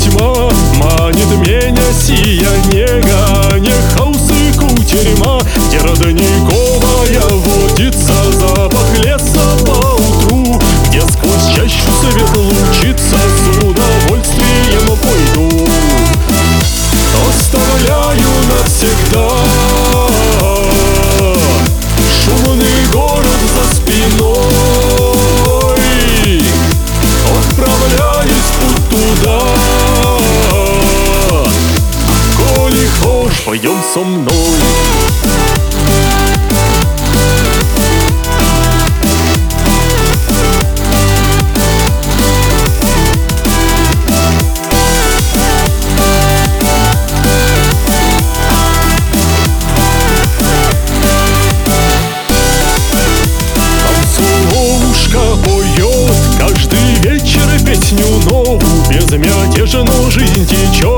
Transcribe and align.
тьма 0.00 0.50
Манит 0.76 1.30
меня 1.46 1.92
сия 1.92 2.50
нега 2.72 3.58
Не 3.58 3.72
хаос 3.94 4.30
и 4.30 4.52
кутерьма 4.58 5.40
Где 5.68 5.78
родниковая 5.78 7.20
водится 7.30 8.32
Запах 8.32 8.98
леса 8.98 9.64
по 9.64 9.94
утру 9.94 10.60
Где 10.88 11.00
сквозь 11.02 11.54
чащу 11.54 11.90
свет 12.00 12.36
лучится 12.36 13.16
С 13.16 13.64
удовольствием 13.64 14.96
пойду. 15.02 15.68
Оставляю 17.28 18.28
навсегда. 18.48 19.65
Пойдем 33.46 33.80
со 33.94 34.00
мной. 34.00 34.32
Песню 57.64 58.06
новую. 58.30 58.60
Безмятежно 58.90 60.10
жизнь 60.10 60.46
течет, 60.46 60.95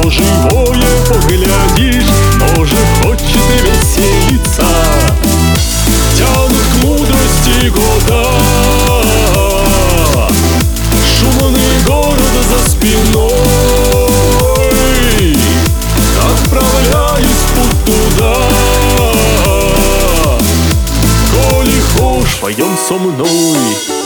Все 0.00 0.10
живое 0.10 1.06
поглядишь, 1.08 2.06
тоже 2.56 2.76
хочет 3.02 3.44
веселиться. 3.62 4.64
Тянут 6.16 6.56
к 6.56 6.84
мудрости 6.84 7.68
года. 7.68 8.24
Шумный 11.04 11.74
город 11.86 12.34
за 12.48 12.70
спиной. 12.70 13.34
Отправляюсь 16.32 17.26
в 17.26 17.52
путь 17.56 17.80
туда. 17.84 18.34
Коли 21.34 21.78
хочешь, 21.98 22.36
пойдем 22.40 22.74
со 22.88 22.94
мной 22.94 23.99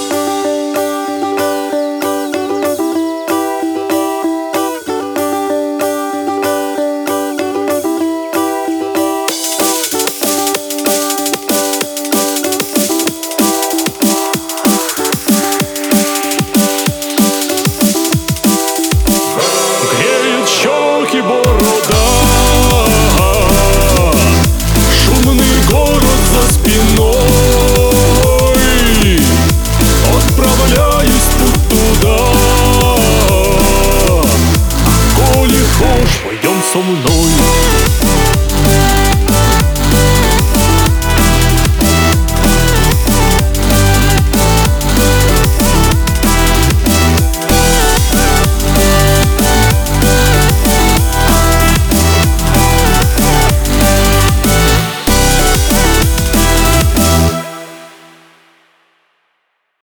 Хочешь 35.78 36.20
Пойдем 36.24 36.62
со 36.72 36.78
мной. 36.78 38.43